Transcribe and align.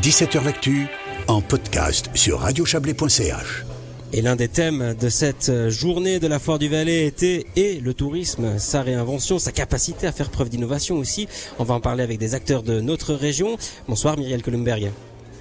17h 0.00 0.44
L'actu 0.44 0.86
en 1.26 1.40
podcast 1.40 2.08
sur 2.14 2.38
radiochablais.ch. 2.40 3.64
Et 4.12 4.22
l'un 4.22 4.36
des 4.36 4.46
thèmes 4.46 4.94
de 4.94 5.08
cette 5.08 5.68
journée 5.70 6.20
de 6.20 6.28
la 6.28 6.38
Foire 6.38 6.60
du 6.60 6.68
Valais 6.68 7.04
était 7.06 7.46
et 7.56 7.80
le 7.80 7.92
tourisme, 7.94 8.58
sa 8.58 8.82
réinvention, 8.82 9.40
sa 9.40 9.50
capacité 9.50 10.06
à 10.06 10.12
faire 10.12 10.30
preuve 10.30 10.50
d'innovation 10.50 10.96
aussi. 10.96 11.26
On 11.58 11.64
va 11.64 11.74
en 11.74 11.80
parler 11.80 12.04
avec 12.04 12.18
des 12.18 12.34
acteurs 12.34 12.62
de 12.62 12.80
notre 12.80 13.12
région. 13.12 13.56
Bonsoir 13.88 14.16
Muriel 14.16 14.40
Columberg. 14.40 14.92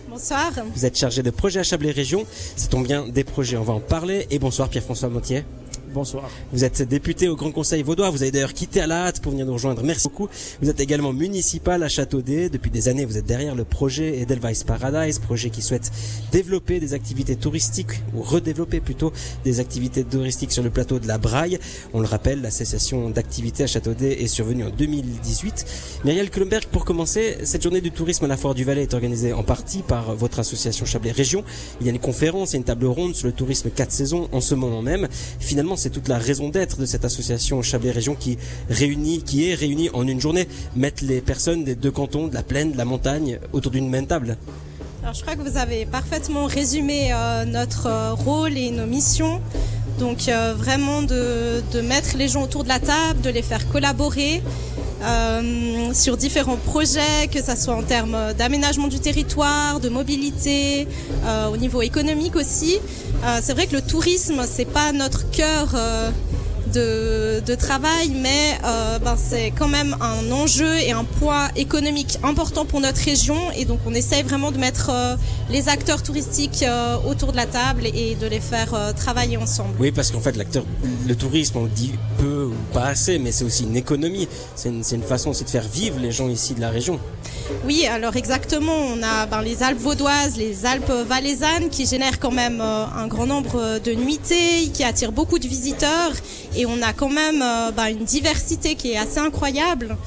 Bonsoir. 0.09 0.51
Vous 0.73 0.85
êtes 0.85 0.97
chargé 0.97 1.21
de 1.21 1.29
projet 1.29 1.59
à 1.59 1.63
Chablais 1.63 1.91
Région. 1.91 2.25
C'est 2.55 2.69
tombe 2.69 2.87
bien 2.87 3.07
des 3.07 3.23
projets, 3.23 3.57
on 3.57 3.63
va 3.63 3.73
en 3.73 3.79
parler. 3.79 4.25
Et 4.31 4.39
bonsoir 4.39 4.69
Pierre-François 4.69 5.09
Montier. 5.09 5.45
Bonsoir. 5.97 6.29
Vous 6.53 6.63
êtes 6.63 6.83
député 6.83 7.27
au 7.27 7.35
Grand 7.35 7.51
Conseil 7.51 7.81
vaudois. 7.81 8.11
Vous 8.11 8.21
avez 8.21 8.29
d'ailleurs 8.29 8.53
quitté 8.53 8.81
à 8.81 8.85
la 8.85 9.07
hâte 9.07 9.19
pour 9.19 9.31
venir 9.31 9.47
nous 9.47 9.53
rejoindre. 9.53 9.81
Merci 9.81 10.07
beaucoup. 10.09 10.29
Vous 10.61 10.69
êtes 10.69 10.79
également 10.79 11.11
municipal 11.11 11.81
à 11.81 11.89
Châteaudet. 11.89 12.49
Depuis 12.49 12.69
des 12.69 12.87
années, 12.87 13.03
vous 13.03 13.17
êtes 13.17 13.25
derrière 13.25 13.55
le 13.55 13.63
projet 13.63 14.19
Edelweiss 14.19 14.63
Paradise, 14.63 15.17
projet 15.17 15.49
qui 15.49 15.63
souhaite 15.63 15.91
développer 16.31 16.79
des 16.79 16.93
activités 16.93 17.35
touristiques 17.35 18.03
ou 18.13 18.21
redévelopper 18.21 18.79
plutôt 18.79 19.11
des 19.43 19.59
activités 19.59 20.03
touristiques 20.03 20.51
sur 20.51 20.61
le 20.61 20.69
plateau 20.69 20.99
de 20.99 21.07
la 21.07 21.17
Braille. 21.17 21.57
On 21.95 21.99
le 21.99 22.05
rappelle, 22.05 22.43
l'association 22.43 23.09
d'activités 23.09 23.63
à 23.63 23.67
Châteaudet 23.67 24.21
est 24.21 24.27
survenue 24.27 24.65
en 24.65 24.69
2018. 24.69 25.65
Myriel 26.05 26.29
Kullenberg, 26.29 26.65
pour 26.65 26.85
commencer, 26.85 27.37
cette 27.43 27.63
journée 27.63 27.81
du 27.81 27.89
tourisme 27.89 28.25
à 28.25 28.27
la 28.27 28.37
Foire 28.37 28.53
du 28.53 28.63
Valais 28.63 28.83
est 28.83 28.93
organisée 28.93 29.33
en 29.33 29.41
partie 29.41 29.81
par 29.81 30.15
votre 30.15 30.37
association 30.37 30.85
Chablais 30.85 31.11
Région. 31.11 31.43
Il 31.81 31.87
y 31.87 31.89
a 31.89 31.91
une 31.91 31.97
conférence 31.97 32.53
et 32.53 32.57
une 32.57 32.65
table 32.65 32.85
ronde 32.85 33.15
sur 33.15 33.25
le 33.25 33.33
tourisme 33.33 33.71
4 33.71 33.91
saisons 33.91 34.29
en 34.31 34.41
ce 34.41 34.53
moment 34.53 34.83
même. 34.83 35.07
Finalement, 35.39 35.75
c'est 35.75 35.86
toute 35.89 36.07
la 36.07 36.17
raison 36.17 36.49
d'être 36.49 36.79
de 36.79 36.85
cette 36.85 37.05
association 37.05 37.61
Chablais 37.61 37.91
Région 37.91 38.15
qui 38.15 38.37
réunit, 38.69 39.21
qui 39.23 39.49
est 39.49 39.55
réunie 39.55 39.89
en 39.93 40.07
une 40.07 40.21
journée, 40.21 40.47
mettre 40.75 41.03
les 41.03 41.21
personnes 41.21 41.63
des 41.63 41.75
deux 41.75 41.91
cantons, 41.91 42.27
de 42.27 42.33
la 42.33 42.43
plaine, 42.43 42.71
de 42.71 42.77
la 42.77 42.85
montagne, 42.85 43.39
autour 43.53 43.71
d'une 43.71 43.89
même 43.89 44.07
table. 44.07 44.37
Je 45.13 45.21
crois 45.21 45.35
que 45.35 45.49
vous 45.49 45.57
avez 45.57 45.85
parfaitement 45.85 46.45
résumé 46.45 47.13
euh, 47.13 47.45
notre 47.45 47.87
euh, 47.87 48.13
rôle 48.13 48.57
et 48.57 48.71
nos 48.71 48.85
missions. 48.85 49.39
Donc 49.99 50.27
euh, 50.27 50.53
vraiment 50.55 51.01
de, 51.01 51.61
mettre 51.81 52.17
les 52.17 52.27
gens 52.27 52.43
autour 52.43 52.63
de 52.63 52.69
la 52.69 52.79
table, 52.79 53.21
de 53.21 53.29
les 53.29 53.41
faire 53.41 53.67
collaborer 53.69 54.43
sur 55.93 56.17
différents 56.17 56.57
projets, 56.57 57.27
que 57.31 57.41
ce 57.41 57.55
soit 57.55 57.75
en 57.75 57.83
termes 57.83 58.33
d'aménagement 58.37 58.87
du 58.87 58.99
territoire, 58.99 59.79
de 59.79 59.89
mobilité, 59.89 60.87
au 61.51 61.55
niveau 61.55 61.83
économique 61.83 62.35
aussi. 62.35 62.79
Euh, 63.23 63.39
c'est 63.41 63.53
vrai 63.53 63.67
que 63.67 63.75
le 63.75 63.81
tourisme, 63.81 64.43
c'est 64.45 64.65
pas 64.65 64.91
notre 64.91 65.29
cœur 65.31 65.69
euh, 65.73 66.11
de, 66.77 67.39
de, 67.45 67.55
travail, 67.55 68.09
mais 68.09 68.57
euh, 68.63 68.99
ben, 68.99 69.15
c'est 69.17 69.51
quand 69.51 69.67
même 69.67 69.95
un 69.99 70.31
enjeu 70.31 70.77
et 70.79 70.91
un 70.91 71.03
poids 71.03 71.47
économique 71.55 72.19
important 72.23 72.65
pour 72.65 72.81
notre 72.81 73.01
région. 73.03 73.37
Et 73.57 73.65
donc 73.65 73.79
on 73.85 73.93
essaye 73.93 74.23
vraiment 74.23 74.51
de 74.51 74.57
mettre 74.57 74.89
euh, 74.91 75.15
les 75.49 75.69
acteurs 75.69 76.03
touristiques 76.03 76.63
euh, 76.63 76.97
autour 77.09 77.31
de 77.31 77.37
la 77.37 77.45
table 77.45 77.85
et 77.85 78.15
de 78.15 78.27
les 78.27 78.39
faire 78.39 78.73
travailler 78.95 79.37
ensemble. 79.37 79.75
Oui, 79.79 79.91
parce 79.91 80.11
qu'en 80.11 80.19
fait, 80.19 80.35
l'acteur, 80.35 80.63
le 81.07 81.15
tourisme, 81.15 81.57
on 81.57 81.63
le 81.63 81.69
dit 81.69 81.93
peu 82.19 82.45
ou 82.45 82.73
pas 82.73 82.85
assez, 82.85 83.17
mais 83.17 83.31
c'est 83.31 83.45
aussi 83.45 83.63
une 83.63 83.77
économie. 83.77 84.27
C'est 84.55 84.69
une, 84.69 84.83
une, 84.91 85.03
façon 85.03 85.29
aussi 85.31 85.43
de 85.43 85.49
faire 85.49 85.67
vivre 85.67 85.99
les 85.99 86.11
gens 86.11 86.27
ici 86.27 86.53
de 86.53 86.61
la 86.61 86.69
région. 86.69 86.99
Oui, 87.65 87.85
alors 87.87 88.15
exactement. 88.15 88.77
On 88.93 89.01
a 89.03 89.25
ben, 89.25 89.41
les 89.41 89.63
Alpes 89.63 89.79
vaudoises, 89.79 90.37
les 90.37 90.65
Alpes 90.65 90.91
valaisannes 91.07 91.69
qui 91.69 91.85
génèrent 91.85 92.19
quand 92.19 92.31
même 92.31 92.61
un 92.61 93.07
grand 93.07 93.25
nombre 93.25 93.79
de 93.83 93.93
nuitées, 93.93 94.69
qui 94.73 94.83
attirent 94.83 95.11
beaucoup 95.11 95.39
de 95.39 95.47
visiteurs 95.47 96.13
et 96.55 96.65
on 96.67 96.81
a 96.81 96.93
quand 96.93 97.09
même 97.09 97.41
euh, 97.41 97.71
bah, 97.71 97.89
une 97.89 98.03
diversité 98.03 98.75
qui 98.75 98.91
est 98.91 98.97
assez 98.97 99.19
incroyable. 99.19 99.97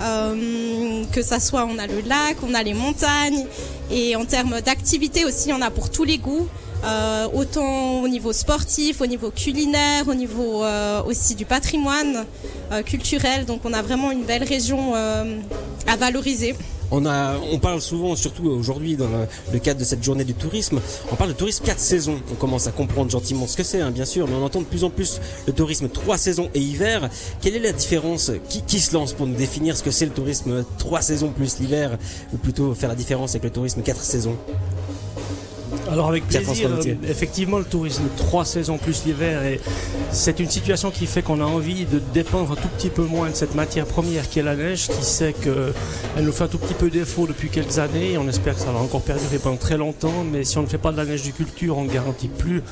Euh, 0.00 1.02
que 1.12 1.22
ça 1.22 1.40
soit 1.40 1.64
on 1.68 1.76
a 1.76 1.88
le 1.88 2.00
lac, 2.02 2.36
on 2.48 2.54
a 2.54 2.62
les 2.62 2.72
montagnes 2.72 3.46
et 3.90 4.14
en 4.14 4.24
termes 4.24 4.60
d'activité 4.60 5.24
aussi 5.24 5.52
on 5.52 5.60
a 5.60 5.72
pour 5.72 5.90
tous 5.90 6.04
les 6.04 6.18
goûts. 6.18 6.46
Euh, 6.84 7.26
autant 7.34 8.02
au 8.02 8.06
niveau 8.06 8.32
sportif, 8.32 9.00
au 9.00 9.06
niveau 9.06 9.32
culinaire, 9.32 10.06
au 10.06 10.14
niveau 10.14 10.62
aussi 11.04 11.34
du 11.34 11.44
patrimoine 11.44 12.24
culturel. 12.86 13.44
Donc 13.44 13.62
on 13.64 13.72
a 13.72 13.82
vraiment 13.82 14.12
une 14.12 14.22
belle 14.22 14.44
région 14.44 14.94
à 14.94 15.96
valoriser. 15.96 16.54
On, 16.90 17.04
a, 17.06 17.36
on 17.52 17.58
parle 17.58 17.80
souvent, 17.80 18.16
surtout 18.16 18.46
aujourd'hui 18.48 18.96
dans 18.96 19.08
le, 19.52 19.58
cadre 19.58 19.80
de 19.80 19.84
cette 19.84 20.02
journée 20.02 20.24
du 20.24 20.34
tourisme, 20.34 20.80
on 21.12 21.16
parle 21.16 21.30
de 21.30 21.36
tourisme 21.36 21.64
4 21.64 21.78
saisons. 21.78 22.20
On 22.32 22.34
commence 22.34 22.66
à 22.66 22.72
comprendre 22.72 23.10
gentiment 23.10 23.46
ce 23.46 23.56
que 23.56 23.62
c'est, 23.62 23.80
hein, 23.80 23.90
bien 23.90 24.04
sûr, 24.04 24.26
mais 24.26 24.34
on 24.34 24.44
entend 24.44 24.60
de 24.60 24.66
plus 24.66 24.84
en 24.84 24.90
plus 24.90 25.20
le 25.46 25.52
tourisme 25.52 25.88
3 25.88 26.16
saisons 26.16 26.48
et 26.54 26.60
hiver. 26.60 27.10
Quelle 27.40 27.56
est 27.56 27.60
la 27.60 27.72
différence? 27.72 28.32
Qui, 28.48 28.62
qui 28.62 28.80
se 28.80 28.94
lance 28.94 29.12
pour 29.12 29.26
nous 29.26 29.34
définir 29.34 29.76
ce 29.76 29.82
que 29.82 29.90
c'est 29.90 30.06
le 30.06 30.12
tourisme 30.12 30.64
3 30.78 31.02
saisons 31.02 31.28
plus 31.28 31.58
l'hiver, 31.58 31.98
ou 32.32 32.36
plutôt 32.36 32.74
faire 32.74 32.88
la 32.88 32.94
différence 32.94 33.30
avec 33.32 33.44
le 33.44 33.50
tourisme 33.50 33.82
4 33.82 34.00
saisons? 34.00 34.36
Alors 35.90 36.08
avec 36.08 36.26
plaisir, 36.26 36.70
euh, 36.70 36.94
effectivement 37.08 37.58
le 37.58 37.64
tourisme 37.64 38.04
trois 38.16 38.44
saisons 38.44 38.78
plus 38.78 39.04
l'hiver 39.04 39.44
et 39.44 39.60
c'est 40.10 40.40
une 40.40 40.50
situation 40.50 40.90
qui 40.90 41.06
fait 41.06 41.22
qu'on 41.22 41.40
a 41.40 41.44
envie 41.44 41.84
de 41.84 42.00
dépendre 42.12 42.52
un 42.52 42.56
tout 42.56 42.68
petit 42.68 42.90
peu 42.90 43.02
moins 43.02 43.30
de 43.30 43.34
cette 43.34 43.54
matière 43.54 43.86
première 43.86 44.28
qui 44.28 44.38
est 44.38 44.42
la 44.42 44.56
neige, 44.56 44.88
qui 44.88 45.04
sait 45.04 45.32
qu'elle 45.32 46.24
nous 46.24 46.32
fait 46.32 46.44
un 46.44 46.48
tout 46.48 46.58
petit 46.58 46.74
peu 46.74 46.90
défaut 46.90 47.26
depuis 47.26 47.48
quelques 47.48 47.78
années. 47.78 48.12
Et 48.12 48.18
on 48.18 48.28
espère 48.28 48.54
que 48.54 48.60
ça 48.60 48.72
va 48.72 48.80
encore 48.80 49.02
perdurer 49.02 49.38
pendant 49.38 49.56
très 49.56 49.76
longtemps 49.76 50.24
mais 50.30 50.44
si 50.44 50.58
on 50.58 50.62
ne 50.62 50.66
fait 50.66 50.78
pas 50.78 50.92
de 50.92 50.96
la 50.96 51.04
neige 51.04 51.22
du 51.22 51.32
culture 51.32 51.78
on 51.78 51.84
ne 51.84 51.90
garantit 51.90 52.28
plus 52.28 52.62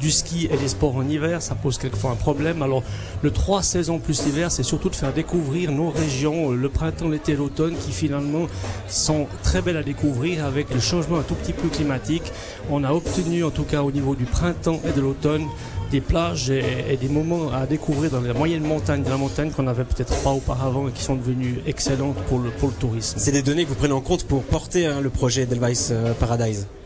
du 0.00 0.10
ski 0.10 0.48
et 0.50 0.56
des 0.56 0.68
sports 0.68 0.96
en 0.96 1.08
hiver, 1.08 1.42
ça 1.42 1.54
pose 1.54 1.78
quelquefois 1.78 2.10
un 2.10 2.16
problème. 2.16 2.62
Alors 2.62 2.82
le 3.22 3.30
3 3.30 3.62
saisons 3.62 3.98
plus 3.98 4.24
l'hiver, 4.24 4.50
c'est 4.50 4.62
surtout 4.62 4.88
de 4.88 4.96
faire 4.96 5.12
découvrir 5.12 5.70
nos 5.70 5.90
régions, 5.90 6.50
le 6.50 6.68
printemps, 6.68 7.08
l'été, 7.08 7.36
l'automne, 7.36 7.74
qui 7.74 7.92
finalement 7.92 8.46
sont 8.88 9.26
très 9.42 9.62
belles 9.62 9.76
à 9.76 9.82
découvrir 9.82 10.44
avec 10.44 10.72
le 10.72 10.80
changement 10.80 11.18
un 11.18 11.22
tout 11.22 11.34
petit 11.34 11.52
peu 11.52 11.68
climatique. 11.68 12.32
On 12.70 12.82
a 12.84 12.92
obtenu 12.92 13.44
en 13.44 13.50
tout 13.50 13.64
cas 13.64 13.82
au 13.82 13.92
niveau 13.92 14.14
du 14.14 14.24
printemps 14.24 14.80
et 14.88 14.92
de 14.92 15.00
l'automne 15.00 15.46
des 15.90 16.00
plages 16.00 16.50
et, 16.50 16.62
et, 16.88 16.96
des 16.96 17.08
moments 17.08 17.52
à 17.52 17.66
découvrir 17.66 18.12
dans 18.12 18.20
la 18.20 18.32
moyenne 18.32 18.62
montagne 18.62 19.02
de 19.02 19.08
la 19.08 19.16
montagne 19.16 19.50
qu'on 19.50 19.64
n'avait 19.64 19.84
peut-être 19.84 20.14
pas 20.22 20.30
auparavant 20.30 20.88
et 20.88 20.92
qui 20.92 21.02
sont 21.02 21.16
devenues 21.16 21.58
excellentes 21.66 22.16
pour 22.28 22.38
le, 22.38 22.50
pour 22.50 22.72
tourisme. 22.74 23.18
C'est 23.18 23.32
des 23.32 23.42
données 23.42 23.64
que 23.64 23.70
vous 23.70 23.74
prenez 23.74 23.92
en 23.92 24.00
compte 24.00 24.24
pour 24.24 24.44
porter 24.44 24.86
hein, 24.86 25.00
le 25.00 25.10
projet 25.10 25.46
Delweiss 25.46 25.92
Paradise 26.20 26.68
alors, 26.68 26.79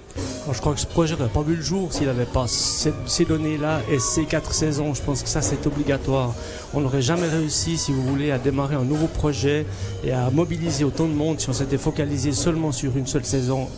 je 0.52 0.60
crois 0.60 0.74
que 0.74 0.80
ce 0.80 0.86
projet 0.86 1.16
n'aurait 1.16 1.30
pas 1.30 1.42
vu 1.42 1.56
le 1.56 1.62
jour 1.62 1.92
s'il 1.92 2.06
n'avait 2.06 2.24
pas 2.24 2.46
ces, 2.46 3.24
données-là 3.24 3.80
et 3.90 3.98
ces 3.98 4.24
quatre 4.24 4.52
saisons. 4.52 4.94
Je 4.94 5.02
pense 5.02 5.22
que 5.22 5.28
ça, 5.28 5.42
c'est 5.42 5.66
obligatoire. 5.66 6.34
On 6.72 6.80
n'aurait 6.80 7.02
jamais 7.02 7.28
réussi, 7.28 7.76
si 7.76 7.92
vous 7.92 8.02
voulez, 8.02 8.30
à 8.30 8.38
démarrer 8.38 8.76
un 8.76 8.84
nouveau 8.84 9.06
projet 9.06 9.66
et 10.04 10.12
à 10.12 10.30
mobiliser 10.30 10.84
autant 10.84 11.06
de 11.06 11.14
monde 11.14 11.40
si 11.40 11.48
on 11.48 11.52
s'était 11.52 11.78
focalisé 11.78 12.32
seulement 12.32 12.72
sur 12.72 12.96
une 12.96 13.06
seule 13.06 13.24
saison 13.24 13.68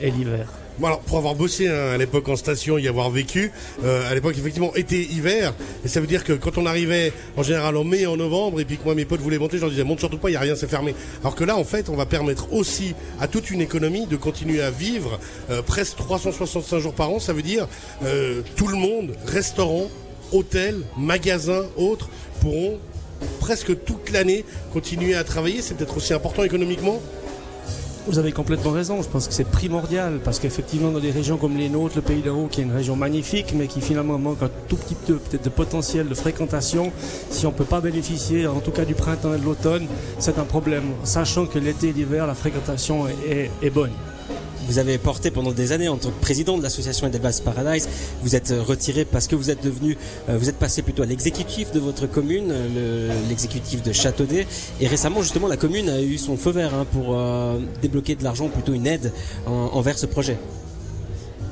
et 0.00 0.10
l'hiver. 0.10 0.48
Bon 0.78 0.88
alors 0.88 1.00
pour 1.00 1.16
avoir 1.16 1.34
bossé 1.34 1.68
hein, 1.68 1.92
à 1.94 1.96
l'époque 1.96 2.28
en 2.28 2.36
station, 2.36 2.76
y 2.76 2.86
avoir 2.86 3.08
vécu, 3.08 3.50
euh, 3.82 4.10
à 4.10 4.14
l'époque 4.14 4.36
effectivement 4.36 4.74
été 4.74 5.00
hiver, 5.00 5.54
et 5.82 5.88
ça 5.88 6.00
veut 6.00 6.06
dire 6.06 6.22
que 6.22 6.34
quand 6.34 6.58
on 6.58 6.66
arrivait 6.66 7.14
en 7.38 7.42
général 7.42 7.78
en 7.78 7.84
mai 7.84 8.04
en 8.04 8.18
novembre, 8.18 8.60
et 8.60 8.66
puis 8.66 8.76
que 8.76 8.84
moi 8.84 8.94
mes 8.94 9.06
potes 9.06 9.20
voulaient 9.20 9.38
monter, 9.38 9.56
je 9.56 9.62
leur 9.62 9.70
disais 9.70 9.84
monte 9.84 10.00
surtout 10.00 10.18
pas, 10.18 10.28
il 10.28 10.34
y 10.34 10.36
a 10.36 10.40
rien, 10.40 10.54
c'est 10.54 10.68
fermé. 10.68 10.94
Alors 11.22 11.34
que 11.34 11.44
là 11.44 11.56
en 11.56 11.64
fait, 11.64 11.88
on 11.88 11.96
va 11.96 12.04
permettre 12.04 12.52
aussi 12.52 12.94
à 13.18 13.26
toute 13.26 13.50
une 13.50 13.62
économie 13.62 14.06
de 14.06 14.16
continuer 14.16 14.60
à 14.60 14.70
vivre 14.70 15.18
euh, 15.50 15.62
presque 15.62 15.96
365 15.96 16.78
jours 16.78 16.92
par 16.92 17.08
an, 17.08 17.20
ça 17.20 17.32
veut 17.32 17.40
dire 17.40 17.68
euh, 18.04 18.42
tout 18.56 18.68
le 18.68 18.76
monde, 18.76 19.14
restaurant, 19.24 19.88
hôtel, 20.30 20.82
magasin, 20.98 21.64
autres 21.78 22.10
pourront 22.42 22.78
presque 23.40 23.82
toute 23.86 24.10
l'année 24.10 24.44
continuer 24.74 25.14
à 25.14 25.24
travailler. 25.24 25.62
C'est 25.62 25.74
peut-être 25.74 25.96
aussi 25.96 26.12
important 26.12 26.44
économiquement. 26.44 27.00
Vous 28.08 28.20
avez 28.20 28.30
complètement 28.30 28.70
raison, 28.70 29.02
je 29.02 29.08
pense 29.08 29.26
que 29.26 29.34
c'est 29.34 29.50
primordial 29.50 30.20
parce 30.24 30.38
qu'effectivement 30.38 30.92
dans 30.92 31.00
des 31.00 31.10
régions 31.10 31.38
comme 31.38 31.56
les 31.56 31.68
nôtres, 31.68 31.96
le 31.96 32.02
Pays 32.02 32.22
d'Auro 32.22 32.46
qui 32.46 32.60
est 32.60 32.64
une 32.64 32.72
région 32.72 32.94
magnifique 32.94 33.52
mais 33.52 33.66
qui 33.66 33.80
finalement 33.80 34.16
manque 34.16 34.42
un 34.44 34.50
tout 34.68 34.76
petit 34.76 34.94
peu 34.94 35.14
peut-être 35.16 35.42
de 35.42 35.48
potentiel 35.48 36.08
de 36.08 36.14
fréquentation, 36.14 36.92
si 37.30 37.46
on 37.46 37.50
ne 37.50 37.56
peut 37.56 37.64
pas 37.64 37.80
bénéficier 37.80 38.46
en 38.46 38.60
tout 38.60 38.70
cas 38.70 38.84
du 38.84 38.94
printemps 38.94 39.34
et 39.34 39.38
de 39.38 39.44
l'automne, 39.44 39.88
c'est 40.20 40.38
un 40.38 40.44
problème, 40.44 40.84
sachant 41.02 41.46
que 41.46 41.58
l'été 41.58 41.88
et 41.88 41.92
l'hiver 41.92 42.28
la 42.28 42.34
fréquentation 42.34 43.06
est 43.28 43.70
bonne 43.70 43.90
vous 44.66 44.78
avez 44.78 44.98
porté 44.98 45.30
pendant 45.30 45.52
des 45.52 45.72
années 45.72 45.88
en 45.88 45.96
tant 45.96 46.10
que 46.10 46.20
président 46.20 46.58
de 46.58 46.62
l'association 46.62 47.06
Edelweiss 47.06 47.40
Paradise. 47.40 47.88
Vous 48.22 48.36
êtes 48.36 48.52
retiré 48.66 49.04
parce 49.04 49.26
que 49.26 49.36
vous 49.36 49.50
êtes 49.50 49.62
devenu, 49.64 49.96
euh, 50.28 50.36
vous 50.38 50.48
êtes 50.48 50.58
passé 50.58 50.82
plutôt 50.82 51.02
à 51.02 51.06
l'exécutif 51.06 51.72
de 51.72 51.80
votre 51.80 52.06
commune, 52.06 52.52
l'exécutif 53.28 53.82
de 53.82 53.92
Châteaudet. 53.92 54.46
Et 54.80 54.86
récemment, 54.86 55.22
justement, 55.22 55.48
la 55.48 55.56
commune 55.56 55.88
a 55.88 56.02
eu 56.02 56.18
son 56.18 56.36
feu 56.36 56.50
vert 56.50 56.74
hein, 56.74 56.86
pour 56.92 57.16
euh, 57.18 57.58
débloquer 57.82 58.14
de 58.14 58.24
l'argent, 58.24 58.48
plutôt 58.48 58.72
une 58.72 58.86
aide 58.86 59.12
en, 59.46 59.52
envers 59.52 59.98
ce 59.98 60.06
projet. 60.06 60.36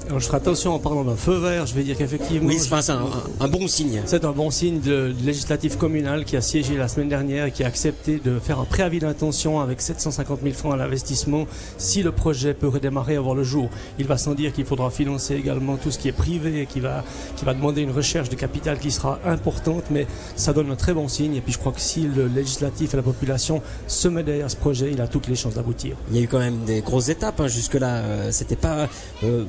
Alors, 0.06 0.20
je 0.20 0.26
ferai 0.26 0.36
attention 0.36 0.74
en 0.74 0.78
parlant 0.78 1.02
d'un 1.02 1.16
feu 1.16 1.38
vert, 1.38 1.64
je 1.64 1.74
vais 1.74 1.82
dire 1.82 1.96
qu'effectivement. 1.96 2.48
Oui, 2.48 2.58
c'est 2.58 2.90
un, 2.90 3.06
un, 3.40 3.48
bon 3.48 3.66
signe. 3.66 4.02
C'est 4.04 4.26
un 4.26 4.32
bon 4.32 4.50
signe 4.50 4.80
de, 4.80 5.14
législatif 5.24 5.78
communal 5.78 6.26
qui 6.26 6.36
a 6.36 6.42
siégé 6.42 6.76
la 6.76 6.88
semaine 6.88 7.08
dernière 7.08 7.46
et 7.46 7.52
qui 7.52 7.64
a 7.64 7.66
accepté 7.66 8.20
de 8.22 8.38
faire 8.38 8.60
un 8.60 8.66
préavis 8.66 8.98
d'intention 8.98 9.60
avec 9.60 9.80
750 9.80 10.40
000 10.42 10.54
francs 10.54 10.74
à 10.74 10.76
l'investissement 10.76 11.46
si 11.78 12.02
le 12.02 12.12
projet 12.12 12.52
peut 12.52 12.68
redémarrer 12.68 13.16
avant 13.16 13.32
le 13.34 13.44
jour. 13.44 13.70
Il 13.98 14.06
va 14.06 14.18
sans 14.18 14.34
dire 14.34 14.52
qu'il 14.52 14.66
faudra 14.66 14.90
financer 14.90 15.36
également 15.36 15.76
tout 15.76 15.90
ce 15.90 15.98
qui 15.98 16.08
est 16.08 16.12
privé 16.12 16.60
et 16.60 16.66
qui 16.66 16.80
va, 16.80 17.02
qui 17.36 17.46
va 17.46 17.54
demander 17.54 17.80
une 17.80 17.90
recherche 17.90 18.28
de 18.28 18.36
capital 18.36 18.78
qui 18.78 18.90
sera 18.90 19.18
importante, 19.24 19.84
mais 19.90 20.06
ça 20.36 20.52
donne 20.52 20.70
un 20.70 20.76
très 20.76 20.92
bon 20.92 21.08
signe. 21.08 21.34
Et 21.36 21.40
puis 21.40 21.54
je 21.54 21.58
crois 21.58 21.72
que 21.72 21.80
si 21.80 22.02
le 22.02 22.26
législatif 22.26 22.92
et 22.92 22.96
la 22.98 23.02
population 23.02 23.62
se 23.86 24.08
mettent 24.08 24.26
derrière 24.26 24.50
ce 24.50 24.56
projet, 24.56 24.90
il 24.92 25.00
a 25.00 25.08
toutes 25.08 25.28
les 25.28 25.36
chances 25.36 25.54
d'aboutir. 25.54 25.96
Il 26.10 26.16
y 26.16 26.20
a 26.20 26.22
eu 26.22 26.28
quand 26.28 26.40
même 26.40 26.58
des 26.66 26.82
grosses 26.82 27.08
étapes. 27.08 27.40
Hein. 27.40 27.48
Jusque-là, 27.48 27.96
euh, 27.96 28.30
c'était 28.32 28.54
pas 28.54 28.88
euh, 29.22 29.44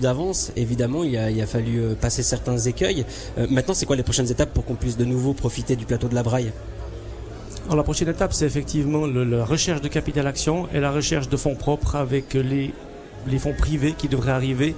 d'avance. 0.00 0.52
Évidemment, 0.56 1.04
il 1.04 1.16
a, 1.16 1.46
fallu 1.46 1.80
euh, 1.80 1.94
passer 1.94 2.22
certains 2.22 2.58
écueils. 2.58 3.04
Euh, 3.38 3.46
maintenant, 3.50 3.74
c'est 3.74 3.86
quoi 3.86 3.96
les 3.96 4.02
prochaines 4.02 4.30
étapes 4.30 4.52
pour 4.52 4.64
qu'on 4.64 4.74
puisse 4.74 4.96
de 4.96 5.04
nouveau 5.04 5.32
profiter 5.32 5.76
du 5.76 5.84
plateau 5.84 6.08
de 6.08 6.14
la 6.14 6.22
Braille? 6.22 6.52
Alors, 7.66 7.76
la 7.76 7.82
prochaine 7.82 8.08
étape, 8.08 8.32
c'est 8.32 8.46
effectivement 8.46 9.06
la 9.06 9.44
recherche 9.44 9.80
de 9.80 9.88
capital 9.88 10.26
action 10.26 10.68
et 10.72 10.80
la 10.80 10.90
recherche 10.90 11.28
de 11.28 11.36
fonds 11.36 11.54
propres 11.54 11.96
avec 11.96 12.34
les 12.34 12.72
fonds 13.38 13.52
privés 13.52 13.92
qui 13.92 14.08
devraient 14.08 14.32
arriver 14.32 14.74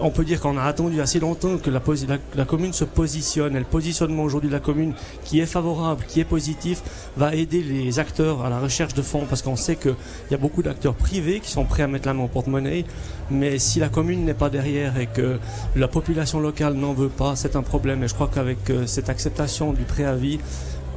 on 0.00 0.10
peut 0.10 0.24
dire 0.24 0.40
qu'on 0.40 0.56
a 0.56 0.62
attendu 0.62 1.00
assez 1.00 1.20
longtemps 1.20 1.58
que 1.58 1.70
la, 1.70 2.44
commune 2.44 2.72
se 2.72 2.84
positionne. 2.84 3.54
Et 3.54 3.58
le 3.58 3.64
positionnement 3.64 4.22
aujourd'hui 4.22 4.48
de 4.48 4.54
la 4.54 4.60
commune, 4.60 4.94
qui 5.24 5.40
est 5.40 5.46
favorable, 5.46 6.04
qui 6.08 6.20
est 6.20 6.24
positif, 6.24 6.82
va 7.16 7.34
aider 7.34 7.62
les 7.62 7.98
acteurs 7.98 8.44
à 8.44 8.50
la 8.50 8.58
recherche 8.58 8.94
de 8.94 9.02
fonds, 9.02 9.26
parce 9.28 9.42
qu'on 9.42 9.56
sait 9.56 9.76
qu'il 9.76 9.94
y 10.30 10.34
a 10.34 10.38
beaucoup 10.38 10.62
d'acteurs 10.62 10.94
privés 10.94 11.40
qui 11.40 11.50
sont 11.50 11.64
prêts 11.64 11.82
à 11.82 11.86
mettre 11.86 12.06
la 12.06 12.14
main 12.14 12.24
au 12.24 12.28
porte-monnaie. 12.28 12.84
Mais 13.30 13.58
si 13.58 13.78
la 13.78 13.88
commune 13.88 14.24
n'est 14.24 14.34
pas 14.34 14.50
derrière 14.50 14.98
et 14.98 15.06
que 15.06 15.38
la 15.76 15.88
population 15.88 16.40
locale 16.40 16.74
n'en 16.74 16.94
veut 16.94 17.08
pas, 17.08 17.36
c'est 17.36 17.54
un 17.54 17.62
problème. 17.62 18.02
Et 18.02 18.08
je 18.08 18.14
crois 18.14 18.30
qu'avec 18.32 18.70
euh, 18.70 18.86
cette 18.86 19.08
acceptation 19.08 19.72
du 19.72 19.84
préavis, 19.84 20.40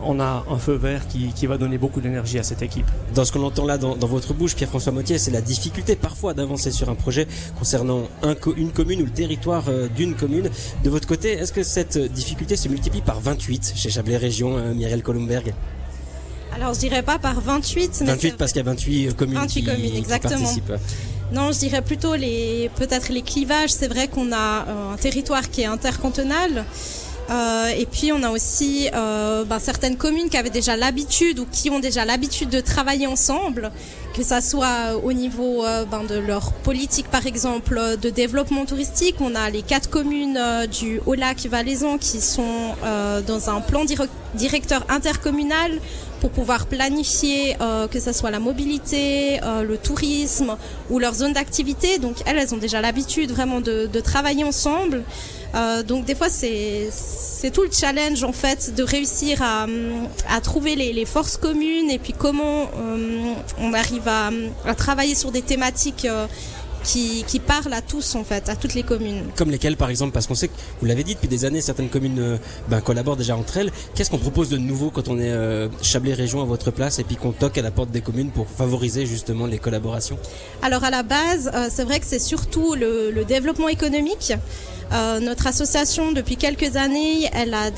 on 0.05 0.19
a 0.19 0.43
un 0.49 0.57
feu 0.57 0.73
vert 0.73 1.01
qui, 1.07 1.47
va 1.47 1.57
donner 1.57 1.77
beaucoup 1.77 1.99
d'énergie 1.99 2.39
à 2.39 2.43
cette 2.43 2.61
équipe. 2.61 2.85
Dans 3.13 3.25
ce 3.25 3.31
qu'on 3.31 3.43
entend 3.43 3.65
là 3.65 3.77
dans, 3.77 3.95
votre 4.07 4.33
bouche, 4.33 4.55
Pierre-François 4.55 4.91
Mottier, 4.91 5.17
c'est 5.17 5.31
la 5.31 5.41
difficulté 5.41 5.95
parfois 5.95 6.33
d'avancer 6.33 6.71
sur 6.71 6.89
un 6.89 6.95
projet 6.95 7.27
concernant 7.57 8.03
une 8.57 8.71
commune 8.71 9.01
ou 9.01 9.05
le 9.05 9.11
territoire 9.11 9.65
euh, 9.67 9.87
d'une 9.87 10.15
commune. 10.15 10.49
De 10.83 10.89
votre 10.89 11.07
côté, 11.07 11.33
est-ce 11.33 11.51
que 11.51 11.63
cette 11.63 11.97
difficulté 11.97 12.55
se 12.55 12.69
multiplie 12.69 13.01
par 13.01 13.19
28 13.19 13.73
chez 13.75 13.89
Chablais 13.89 14.17
Région, 14.17 14.57
euh, 14.57 14.73
Mireille 14.73 15.01
Colomberg 15.01 15.53
alors 16.55 16.75
je 16.75 16.79
dirais 16.81 17.01
pas 17.01 17.17
par 17.17 17.41
28, 17.41 18.03
28 18.05 18.37
parce 18.37 18.51
qu'il 18.51 18.59
y 18.59 18.61
a 18.61 18.69
28 18.69 19.07
euh, 19.07 19.11
communes, 19.13 19.39
28 19.39 19.63
communes 19.63 19.95
exactement. 19.95 20.49
Non, 21.31 21.51
je 21.51 21.57
dirais 21.57 21.81
plutôt 21.81 22.13
les 22.13 22.69
peut-être 22.75 23.11
les 23.11 23.23
clivages. 23.23 23.71
C'est 23.71 23.87
vrai 23.87 24.07
qu'on 24.07 24.31
a 24.31 24.67
un 24.93 24.95
territoire 24.97 25.49
qui 25.49 25.61
est 25.61 25.65
intercantonal. 25.65 26.63
Euh, 27.29 27.67
et 27.67 27.85
puis 27.85 28.11
on 28.11 28.21
a 28.23 28.29
aussi 28.29 28.89
euh, 28.93 29.45
ben, 29.45 29.59
certaines 29.59 29.95
communes 29.95 30.29
qui 30.29 30.37
avaient 30.37 30.49
déjà 30.49 30.75
l'habitude 30.75 31.39
ou 31.39 31.45
qui 31.49 31.69
ont 31.69 31.79
déjà 31.79 32.03
l'habitude 32.03 32.49
de 32.49 32.59
travailler 32.59 33.07
ensemble, 33.07 33.71
que 34.13 34.23
ça 34.23 34.41
soit 34.41 34.97
au 35.01 35.13
niveau 35.13 35.65
euh, 35.65 35.85
ben, 35.85 36.03
de 36.03 36.15
leur 36.15 36.51
politique 36.51 37.07
par 37.07 37.25
exemple 37.25 37.79
de 38.01 38.09
développement 38.09 38.65
touristique. 38.65 39.15
On 39.21 39.35
a 39.35 39.49
les 39.49 39.61
quatre 39.61 39.89
communes 39.89 40.39
du 40.71 40.99
Haut-Lac 41.05 41.45
Valaisan 41.45 41.97
qui 41.97 42.19
sont 42.19 42.75
dans 43.27 43.49
un 43.49 43.61
plan 43.61 43.85
directeur 44.35 44.85
intercommunal 44.89 45.79
pour 46.19 46.31
pouvoir 46.31 46.67
planifier 46.67 47.55
que 47.91 47.99
ce 47.99 48.11
soit 48.11 48.31
la 48.31 48.39
mobilité, 48.39 49.39
le 49.65 49.77
tourisme 49.77 50.55
ou 50.89 50.99
leur 50.99 51.13
zone 51.13 51.33
d'activité. 51.33 51.97
Donc 51.99 52.17
elles, 52.25 52.37
elles 52.37 52.53
ont 52.53 52.57
déjà 52.57 52.81
l'habitude 52.81 53.31
vraiment 53.31 53.61
de, 53.61 53.87
de 53.91 53.99
travailler 53.99 54.43
ensemble. 54.43 55.03
Euh, 55.55 55.83
donc 55.83 56.05
des 56.05 56.15
fois 56.15 56.29
c'est 56.29 56.89
c'est 57.43 57.51
tout 57.51 57.61
le 57.61 57.69
challenge 57.71 58.23
en 58.23 58.31
fait 58.31 58.73
de 58.73 58.83
réussir 58.83 59.41
à, 59.41 59.67
à 60.29 60.41
trouver 60.41 60.75
les, 60.75 60.93
les, 60.93 61.05
forces 61.05 61.35
communes 61.37 61.91
et 61.91 61.99
puis 61.99 62.13
comment 62.17 62.69
euh, 62.77 63.33
on 63.59 63.73
arrive 63.73 64.07
à, 64.07 64.31
à, 64.65 64.75
travailler 64.75 65.13
sur 65.13 65.31
des 65.31 65.41
thématiques 65.41 66.05
euh, 66.05 66.25
qui, 66.85 67.25
qui, 67.27 67.39
parlent 67.39 67.73
à 67.73 67.81
tous 67.81 68.15
en 68.15 68.23
fait, 68.23 68.47
à 68.49 68.55
toutes 68.55 68.73
les 68.73 68.83
communes. 68.83 69.23
Comme 69.35 69.51
lesquelles 69.51 69.75
par 69.75 69.89
exemple, 69.89 70.13
parce 70.13 70.25
qu'on 70.25 70.35
sait 70.35 70.47
que 70.47 70.53
vous 70.79 70.85
l'avez 70.85 71.03
dit 71.03 71.15
depuis 71.15 71.27
des 71.27 71.43
années, 71.45 71.61
certaines 71.61 71.89
communes 71.89 72.39
ben, 72.69 72.81
collaborent 72.81 73.17
déjà 73.17 73.35
entre 73.35 73.57
elles. 73.57 73.71
Qu'est-ce 73.93 74.09
qu'on 74.09 74.17
propose 74.17 74.49
de 74.49 74.57
nouveau 74.57 74.89
quand 74.89 75.07
on 75.09 75.19
est 75.19 75.31
euh, 75.31 75.67
Chablais 75.81 76.13
Région 76.13 76.41
à 76.41 76.45
votre 76.45 76.71
place 76.71 76.99
et 76.99 77.03
puis 77.03 77.17
qu'on 77.17 77.31
toque 77.31 77.57
à 77.57 77.61
la 77.61 77.71
porte 77.71 77.91
des 77.91 78.01
communes 78.01 78.31
pour 78.31 78.47
favoriser 78.49 79.05
justement 79.05 79.47
les 79.47 79.59
collaborations? 79.59 80.17
Alors 80.61 80.83
à 80.85 80.89
la 80.89 81.03
base, 81.03 81.51
c'est 81.69 81.83
vrai 81.83 81.99
que 81.99 82.05
c'est 82.05 82.19
surtout 82.19 82.73
le, 82.73 83.11
le 83.11 83.25
développement 83.25 83.67
économique. 83.67 84.33
Euh, 84.93 85.19
notre 85.19 85.47
association, 85.47 86.11
depuis 86.11 86.37
quelques 86.37 86.75
années, 86.75 87.27
elle 87.33 87.55
a 87.55 87.71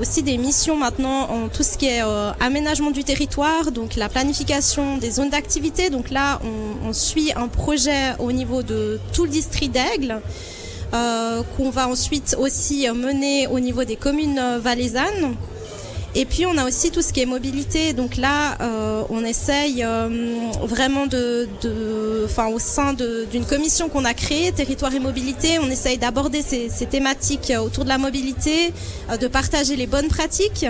aussi 0.00 0.24
des 0.24 0.36
missions 0.36 0.76
maintenant 0.76 1.30
en 1.30 1.48
tout 1.48 1.62
ce 1.62 1.78
qui 1.78 1.86
est 1.86 2.02
euh, 2.02 2.32
aménagement 2.40 2.90
du 2.90 3.04
territoire, 3.04 3.70
donc 3.70 3.94
la 3.94 4.08
planification 4.08 4.96
des 4.96 5.12
zones 5.12 5.30
d'activité. 5.30 5.90
Donc 5.90 6.10
là, 6.10 6.40
on, 6.42 6.88
on, 6.88 6.92
suit 6.92 7.32
un 7.36 7.46
projet 7.46 8.14
au 8.18 8.32
niveau 8.32 8.62
de 8.62 8.98
tout 9.12 9.24
le 9.24 9.30
district 9.30 9.72
d'Aigle. 9.72 10.20
Euh, 10.94 11.42
qu'on 11.56 11.68
va 11.68 11.88
ensuite 11.88 12.36
aussi 12.38 12.86
mener 12.88 13.48
au 13.48 13.58
niveau 13.58 13.82
des 13.82 13.96
communes 13.96 14.40
valaisannes. 14.60 15.34
Et 16.18 16.24
puis 16.24 16.46
on 16.46 16.56
a 16.56 16.66
aussi 16.66 16.90
tout 16.90 17.02
ce 17.02 17.12
qui 17.12 17.20
est 17.20 17.26
mobilité. 17.26 17.92
Donc 17.92 18.16
là, 18.16 18.56
euh, 18.62 19.02
on 19.10 19.22
essaye 19.22 19.84
euh, 19.84 20.08
vraiment 20.62 21.06
de, 21.06 21.46
enfin 22.24 22.46
au 22.46 22.58
sein 22.58 22.94
d'une 22.94 23.44
commission 23.44 23.90
qu'on 23.90 24.06
a 24.06 24.14
créée, 24.14 24.50
territoire 24.50 24.94
et 24.94 24.98
mobilité, 24.98 25.58
on 25.58 25.68
essaye 25.68 25.98
d'aborder 25.98 26.40
ces, 26.40 26.70
thématiques 26.86 27.52
autour 27.62 27.84
de 27.84 27.90
la 27.90 27.98
mobilité, 27.98 28.72
euh, 29.10 29.18
de 29.18 29.28
partager 29.28 29.76
les 29.76 29.86
bonnes 29.86 30.08
pratiques. 30.08 30.64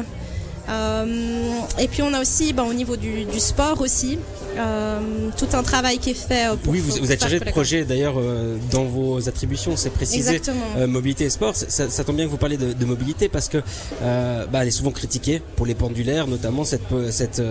Et 0.68 1.88
puis 1.88 2.02
on 2.02 2.12
a 2.12 2.20
aussi, 2.20 2.52
ben, 2.52 2.64
au 2.64 2.74
niveau 2.74 2.96
du, 2.96 3.24
du 3.24 3.40
sport 3.40 3.80
aussi, 3.80 4.18
euh, 4.58 5.00
tout 5.36 5.48
un 5.52 5.62
travail 5.62 5.98
qui 5.98 6.10
est 6.10 6.14
fait. 6.14 6.48
Euh, 6.48 6.56
pour, 6.56 6.72
oui, 6.72 6.80
vous, 6.80 6.96
vous 7.00 7.12
êtes 7.12 7.20
chargé 7.20 7.38
de 7.38 7.44
projet 7.44 7.84
d'ailleurs 7.84 8.14
euh, 8.18 8.56
dans 8.70 8.84
vos 8.84 9.28
attributions, 9.28 9.76
c'est 9.76 9.90
précisé. 9.90 10.40
mobilité 10.86 11.24
et 11.24 11.30
sport, 11.30 11.54
ça, 11.54 11.90
ça, 11.90 12.04
tombe 12.04 12.16
bien 12.16 12.24
que 12.24 12.30
vous 12.30 12.36
parlez 12.36 12.56
de, 12.56 12.72
de 12.72 12.84
mobilité 12.84 13.28
parce 13.28 13.48
que 13.48 13.58
bah, 14.00 14.62
elle 14.62 14.68
est 14.68 14.70
souvent 14.70 14.90
critiquée 14.90 15.42
pour 15.56 15.66
les 15.66 15.74
pendulaires, 15.74 16.26
notamment 16.26 16.64
cette 16.64 16.82
cette 17.10 17.42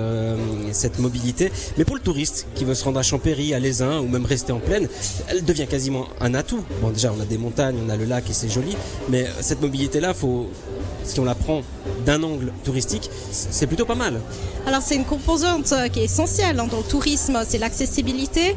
cette 0.72 1.00
mobilité. 1.00 1.52
Mais 1.78 1.86
pour 1.86 1.96
le 1.96 2.02
touriste 2.02 2.48
qui 2.56 2.66
veut 2.66 2.76
se 2.76 2.84
rendre 2.84 3.00
à 3.00 3.04
Champéry, 3.04 3.54
à 3.54 3.60
Lézin 3.60 4.00
ou 4.00 4.08
même 4.08 4.26
rester 4.26 4.52
en 4.52 4.60
plaine, 4.60 4.88
elle 5.28 5.44
devient 5.44 5.68
quasiment 5.68 6.08
un 6.22 6.34
atout. 6.34 6.64
Bon, 6.82 6.90
déjà 6.90 7.14
on 7.16 7.22
a 7.22 7.26
des 7.26 7.38
montagnes, 7.38 7.78
on 7.86 7.90
a 7.90 7.96
le 7.96 8.06
lac 8.06 8.30
et 8.30 8.34
c'est 8.34 8.50
joli, 8.50 8.76
mais 9.10 9.26
cette 9.42 9.62
mobilité 9.62 10.00
là, 10.00 10.14
faut 10.14 10.50
si 11.06 11.20
on 11.20 11.26
la 11.26 11.36
prend 11.36 11.62
d'un 12.06 12.22
angle 12.24 12.52
touristique, 12.64 13.10
c'est 13.32 13.68
plutôt 13.68 13.86
pas 13.86 13.96
mal. 13.96 14.20
Alors 14.66 14.82
c'est 14.82 14.96
une 14.96 15.06
composante 15.06 15.72
euh, 15.72 15.88
qui 15.88 16.00
est 16.00 16.06
essentielle 16.06 16.60
hein, 16.60 16.68
dans 16.70 16.78
le 16.78 16.84
tourisme, 16.84 17.40
c'est 17.48 17.58
l'accessibilité. 17.58 18.56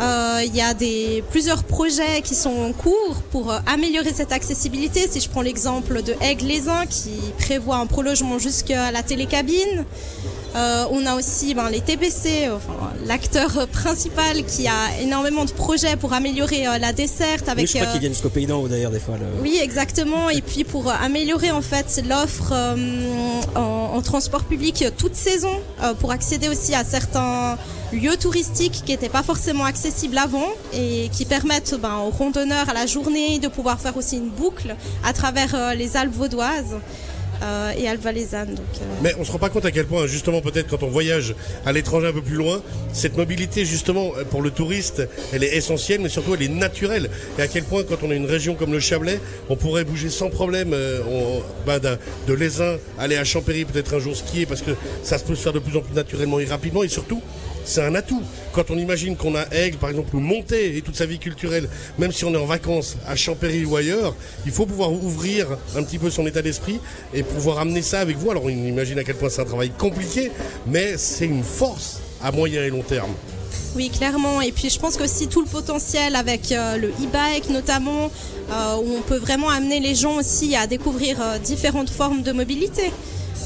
Euh, 0.00 0.40
il 0.46 0.56
y 0.56 0.62
a 0.62 0.72
des, 0.72 1.22
plusieurs 1.30 1.64
projets 1.64 2.22
qui 2.22 2.34
sont 2.34 2.50
en 2.50 2.72
cours 2.72 3.22
pour 3.30 3.52
euh, 3.52 3.58
améliorer 3.66 4.12
cette 4.14 4.32
accessibilité. 4.32 5.06
Si 5.08 5.20
je 5.20 5.28
prends 5.28 5.42
l'exemple 5.42 6.02
de 6.02 6.14
Aigle-les-Uns 6.22 6.86
qui 6.86 7.10
prévoit 7.38 7.76
un 7.76 7.86
prolongement 7.86 8.38
jusqu'à 8.38 8.90
la 8.92 9.02
télécabine. 9.02 9.84
Euh, 10.56 10.84
on 10.90 11.06
a 11.06 11.14
aussi 11.14 11.54
ben, 11.54 11.70
les 11.70 11.80
TPC, 11.80 12.48
enfin, 12.48 12.92
l'acteur 13.06 13.68
principal 13.68 14.44
qui 14.44 14.66
a 14.66 15.00
énormément 15.00 15.44
de 15.44 15.52
projets 15.52 15.96
pour 15.96 16.12
améliorer 16.12 16.66
euh, 16.66 16.78
la 16.78 16.92
desserte. 16.92 17.48
Avec, 17.48 17.66
oui, 17.66 17.70
je 17.72 17.78
crois 17.78 17.92
qu'ils 17.92 18.00
viennent 18.00 18.12
jusqu'au 18.12 18.30
Pays 18.30 18.46
d'en 18.46 18.66
d'ailleurs 18.66 18.90
des 18.90 19.00
fois. 19.00 19.14
Oui, 19.42 19.58
exactement. 19.62 20.30
Et 20.30 20.42
puis 20.42 20.64
pour 20.64 20.90
améliorer 20.90 21.50
en 21.50 21.62
fait 21.62 22.02
l'offre 22.08 22.52
en, 23.54 23.96
en, 23.96 24.02
transport 24.02 24.44
public 24.44 24.84
toute 24.96 25.14
saison, 25.14 25.52
pour 26.00 26.10
accéder 26.10 26.48
aussi 26.48 26.74
à 26.74 26.84
certains 26.84 27.56
lieux 27.92 28.16
touristiques 28.16 28.82
qui 28.84 28.92
n'étaient 28.92 29.08
pas 29.08 29.22
forcément 29.22 29.64
accessibles 29.64 30.18
avant 30.18 30.46
et 30.72 31.08
qui 31.12 31.24
permettent 31.24 31.74
ben, 31.80 31.98
aux 31.98 32.10
randonneurs 32.10 32.68
à 32.68 32.74
la 32.74 32.86
journée 32.86 33.38
de 33.38 33.48
pouvoir 33.48 33.80
faire 33.80 33.96
aussi 33.96 34.16
une 34.16 34.28
boucle 34.28 34.76
à 35.04 35.12
travers 35.12 35.54
euh, 35.54 35.74
les 35.74 35.96
Alpes 35.96 36.14
vaudoises. 36.14 36.76
Euh, 37.42 37.72
et 37.76 37.88
Alpes 37.88 38.02
valaisannes. 38.02 38.56
Euh. 38.58 38.84
Mais 39.02 39.14
on 39.18 39.24
se 39.24 39.32
rend 39.32 39.38
pas 39.38 39.48
compte 39.48 39.64
à 39.64 39.70
quel 39.70 39.86
point, 39.86 40.06
justement, 40.06 40.40
peut-être 40.40 40.68
quand 40.68 40.82
on 40.82 40.88
voyage 40.88 41.34
à 41.64 41.72
l'étranger 41.72 42.08
un 42.08 42.12
peu 42.12 42.22
plus 42.22 42.36
loin, 42.36 42.62
cette 42.92 43.16
mobilité, 43.16 43.64
justement, 43.64 44.12
pour 44.30 44.42
le 44.42 44.50
touriste, 44.50 45.08
elle 45.32 45.44
est 45.44 45.56
essentielle, 45.56 46.00
mais 46.00 46.08
surtout 46.08 46.34
elle 46.34 46.42
est 46.42 46.48
naturelle. 46.48 47.10
Et 47.38 47.42
à 47.42 47.48
quel 47.48 47.64
point, 47.64 47.82
quand 47.82 48.02
on 48.02 48.10
a 48.10 48.14
une 48.14 48.26
région 48.26 48.54
comme 48.54 48.72
le 48.72 48.80
Chablais, 48.80 49.20
on 49.48 49.56
pourrait 49.56 49.84
bouger 49.84 50.10
sans 50.10 50.28
problème 50.28 50.74
on, 51.08 51.42
ben, 51.66 51.78
de, 51.78 51.96
de 52.26 52.78
aller 52.98 53.16
à 53.16 53.24
Champéry, 53.24 53.64
peut-être 53.64 53.94
un 53.94 53.98
jour 53.98 54.16
skier, 54.16 54.46
parce 54.46 54.62
que 54.62 54.72
ça 55.02 55.18
se 55.18 55.24
peut 55.24 55.34
se 55.34 55.42
faire 55.42 55.52
de 55.52 55.58
plus 55.58 55.76
en 55.76 55.80
plus 55.80 55.94
naturellement 55.94 56.40
et 56.40 56.44
rapidement. 56.44 56.82
Et 56.82 56.88
surtout, 56.88 57.22
c'est 57.64 57.82
un 57.82 57.94
atout. 57.94 58.22
Quand 58.52 58.70
on 58.70 58.78
imagine 58.78 59.16
qu'on 59.16 59.34
a 59.34 59.44
Aigle, 59.52 59.78
par 59.78 59.90
exemple, 59.90 60.14
ou 60.16 60.20
Monté 60.20 60.76
et 60.76 60.82
toute 60.82 60.96
sa 60.96 61.06
vie 61.06 61.18
culturelle, 61.18 61.68
même 61.98 62.12
si 62.12 62.24
on 62.24 62.32
est 62.34 62.38
en 62.38 62.46
vacances 62.46 62.96
à 63.06 63.16
Champéry 63.16 63.64
ou 63.64 63.76
ailleurs, 63.76 64.14
il 64.46 64.52
faut 64.52 64.66
pouvoir 64.66 64.92
ouvrir 64.92 65.46
un 65.76 65.82
petit 65.82 65.98
peu 65.98 66.10
son 66.10 66.26
état 66.26 66.42
d'esprit 66.42 66.80
et 67.14 67.22
pouvoir 67.22 67.58
amener 67.58 67.82
ça 67.82 68.00
avec 68.00 68.16
vous. 68.16 68.30
Alors 68.30 68.44
on 68.44 68.48
imagine 68.48 68.98
à 68.98 69.04
quel 69.04 69.16
point 69.16 69.28
c'est 69.28 69.42
un 69.42 69.44
travail 69.44 69.70
compliqué, 69.78 70.30
mais 70.66 70.96
c'est 70.96 71.26
une 71.26 71.44
force 71.44 72.00
à 72.22 72.32
moyen 72.32 72.62
et 72.64 72.70
long 72.70 72.82
terme. 72.82 73.12
Oui, 73.76 73.88
clairement. 73.88 74.40
Et 74.40 74.50
puis 74.50 74.68
je 74.68 74.78
pense 74.78 74.96
que 74.96 75.26
tout 75.26 75.40
le 75.40 75.46
potentiel 75.46 76.16
avec 76.16 76.50
euh, 76.50 76.76
le 76.76 76.88
e-bike 76.88 77.50
notamment, 77.50 78.10
euh, 78.50 78.76
où 78.76 78.96
on 78.98 79.02
peut 79.02 79.18
vraiment 79.18 79.48
amener 79.48 79.80
les 79.80 79.94
gens 79.94 80.16
aussi 80.16 80.56
à 80.56 80.66
découvrir 80.66 81.18
euh, 81.20 81.38
différentes 81.38 81.90
formes 81.90 82.22
de 82.22 82.32
mobilité. 82.32 82.90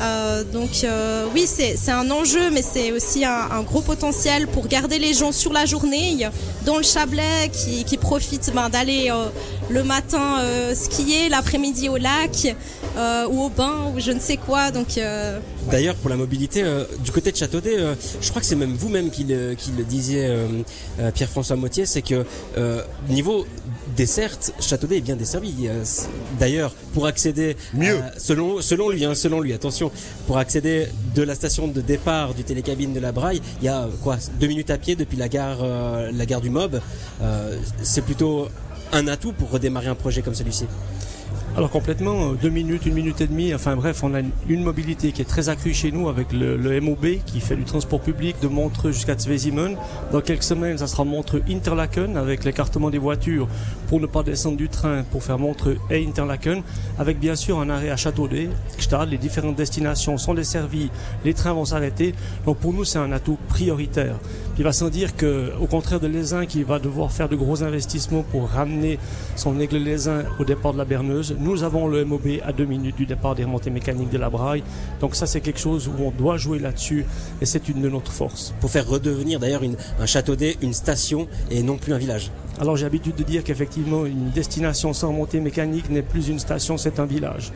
Euh, 0.00 0.42
donc 0.44 0.82
euh, 0.84 1.26
oui, 1.34 1.46
c'est 1.46 1.90
un 1.90 2.10
enjeu, 2.10 2.50
mais 2.50 2.62
c'est 2.62 2.92
aussi 2.92 3.24
un, 3.24 3.62
gros 3.62 3.80
potentiel 3.80 4.46
pour 4.48 4.66
garder 4.66 4.98
les 4.98 5.14
gens 5.14 5.32
sur 5.32 5.52
la 5.52 5.66
journée 5.66 6.28
dans 6.66 6.76
le 6.76 6.82
Chablais 6.82 7.50
qui, 7.52 7.84
qui 7.84 7.96
profitent 7.96 8.52
ben, 8.54 8.68
d'aller 8.68 9.10
euh, 9.10 9.26
le 9.70 9.84
matin 9.84 10.38
skier, 10.74 11.28
l'après-midi 11.28 11.88
au 11.88 11.96
lac 11.96 12.54
euh, 12.96 13.26
ou 13.28 13.42
au 13.44 13.48
bain 13.48 13.92
ou 13.94 14.00
je 14.00 14.12
ne 14.12 14.20
sais 14.20 14.36
quoi. 14.36 14.70
Donc 14.70 14.98
euh, 14.98 15.38
D'ailleurs, 15.70 15.94
pour 15.96 16.10
la 16.10 16.16
mobilité, 16.16 16.62
euh, 16.62 16.84
du 17.04 17.10
côté 17.10 17.32
de 17.32 17.36
Châteaudet, 17.36 17.76
euh, 17.78 17.94
je 18.20 18.28
crois 18.30 18.40
que 18.40 18.46
c'est 18.46 18.56
même 18.56 18.74
vous-même 18.74 19.10
qui 19.10 19.24
le, 19.24 19.54
qui 19.54 19.70
le 19.76 19.84
disiez, 19.84 20.26
euh, 20.26 20.46
euh, 21.00 21.10
Pierre-François 21.10 21.56
Mottier, 21.56 21.86
c'est 21.86 22.02
que 22.02 22.24
euh, 22.58 22.82
niveau 23.08 23.46
desserte, 23.96 24.52
Châteaudet 24.60 24.98
est 24.98 25.00
bien 25.00 25.16
desservi. 25.16 25.54
Euh, 25.66 25.82
D'ailleurs, 26.38 26.72
pour 26.92 27.06
accéder, 27.06 27.56
Mieux. 27.74 27.98
à- 27.98 28.12
selon 28.18 28.60
selon 28.60 28.88
lui, 28.90 29.04
hein, 29.04 29.14
selon 29.14 29.40
lui, 29.40 29.52
attention, 29.52 29.90
pour 30.26 30.38
accéder 30.38 30.86
de 31.14 31.22
la 31.22 31.34
station 31.34 31.68
de 31.68 31.80
départ 31.80 32.34
du 32.34 32.44
télécabine 32.44 32.92
de 32.92 33.00
la 33.00 33.12
Braille, 33.12 33.40
il 33.60 33.66
y 33.66 33.68
a 33.68 33.88
quoi, 34.02 34.16
deux 34.40 34.46
minutes 34.46 34.70
à 34.70 34.78
pied 34.78 34.96
depuis 34.96 35.16
la 35.16 35.28
gare, 35.28 35.58
euh, 35.62 36.10
la 36.12 36.26
gare 36.26 36.40
du 36.40 36.50
Mob. 36.50 36.80
Euh, 37.22 37.56
c'est 37.82 38.02
plutôt 38.02 38.48
un 38.92 39.06
atout 39.08 39.32
pour 39.32 39.50
redémarrer 39.50 39.88
un 39.88 39.94
projet 39.94 40.22
comme 40.22 40.34
celui-ci. 40.34 40.66
Alors 41.56 41.70
complètement, 41.70 42.32
euh, 42.32 42.34
deux 42.34 42.48
minutes, 42.48 42.84
une 42.84 42.94
minute 42.94 43.20
et 43.20 43.28
demie, 43.28 43.54
enfin 43.54 43.76
bref, 43.76 44.02
on 44.02 44.12
a 44.12 44.22
une, 44.48 44.64
mobilité 44.64 45.12
qui 45.12 45.22
est 45.22 45.24
très 45.24 45.48
accrue 45.48 45.72
chez 45.72 45.92
nous 45.92 46.08
avec 46.08 46.32
le, 46.32 46.80
MOB 46.80 47.06
qui 47.24 47.38
fait 47.38 47.54
du 47.54 47.62
transport 47.62 48.00
public 48.00 48.34
de 48.42 48.48
Montreux 48.48 48.90
jusqu'à 48.90 49.16
Zwesimen. 49.16 49.76
Dans 50.10 50.20
quelques 50.20 50.42
semaines, 50.42 50.78
ça 50.78 50.88
sera 50.88 51.04
Montreux-Interlaken 51.04 52.16
avec 52.16 52.42
l'écartement 52.42 52.90
des 52.90 52.98
voitures 52.98 53.46
pour 53.86 54.00
ne 54.00 54.06
pas 54.06 54.24
descendre 54.24 54.56
du 54.56 54.68
train 54.68 55.04
pour 55.12 55.22
faire 55.22 55.38
Montreux 55.38 55.76
et 55.90 56.04
Interlaken, 56.04 56.64
avec 56.98 57.20
bien 57.20 57.36
sûr 57.36 57.60
un 57.60 57.70
arrêt 57.70 57.90
à 57.90 57.96
Châteaudet, 57.96 58.48
Gstaad, 58.76 59.08
les 59.08 59.18
différentes 59.18 59.54
destinations 59.54 60.18
sont 60.18 60.34
desservies, 60.34 60.90
les 61.24 61.34
trains 61.34 61.52
vont 61.52 61.66
s'arrêter. 61.66 62.16
Donc 62.46 62.58
pour 62.58 62.72
nous, 62.72 62.84
c'est 62.84 62.98
un 62.98 63.12
atout 63.12 63.38
prioritaire. 63.48 64.16
Il 64.58 64.64
va 64.64 64.72
sans 64.72 64.88
dire 64.88 65.16
que, 65.16 65.52
au 65.60 65.66
contraire 65.66 66.00
de 66.00 66.06
Lézin 66.06 66.46
qui 66.46 66.62
va 66.64 66.80
devoir 66.80 67.12
faire 67.12 67.28
de 67.28 67.36
gros 67.36 67.62
investissements 67.62 68.22
pour 68.22 68.48
ramener 68.48 68.98
son 69.36 69.60
aigle 69.60 69.76
Lézin 69.76 70.24
au 70.40 70.44
départ 70.44 70.72
de 70.72 70.78
la 70.78 70.84
Berneuse, 70.84 71.36
nous 71.44 71.62
avons 71.62 71.88
le 71.88 72.04
MOB 72.04 72.40
à 72.42 72.52
deux 72.52 72.64
minutes 72.64 72.96
du 72.96 73.04
départ 73.04 73.34
des 73.34 73.44
remontées 73.44 73.70
mécaniques 73.70 74.08
de 74.08 74.16
la 74.16 74.30
Braille. 74.30 74.62
Donc 75.00 75.14
ça, 75.14 75.26
c'est 75.26 75.42
quelque 75.42 75.60
chose 75.60 75.88
où 75.88 76.02
on 76.02 76.10
doit 76.10 76.38
jouer 76.38 76.58
là-dessus 76.58 77.04
et 77.40 77.46
c'est 77.46 77.68
une 77.68 77.82
de 77.82 77.90
notre 77.90 78.10
force. 78.10 78.54
Pour 78.60 78.70
faire 78.70 78.88
redevenir 78.88 79.38
d'ailleurs 79.38 79.62
un 80.00 80.06
Châteaudet 80.06 80.56
une 80.62 80.72
station 80.72 81.28
et 81.50 81.62
non 81.62 81.76
plus 81.76 81.92
un 81.92 81.98
village. 81.98 82.30
Alors 82.58 82.76
j'ai 82.76 82.84
l'habitude 82.84 83.16
de 83.16 83.24
dire 83.24 83.44
qu'effectivement, 83.44 84.06
une 84.06 84.30
destination 84.30 84.92
sans 84.94 85.08
remontée 85.08 85.40
mécanique 85.40 85.90
n'est 85.90 86.02
plus 86.02 86.28
une 86.28 86.38
station, 86.38 86.78
c'est 86.78 86.98
un 86.98 87.06
village. 87.06 87.52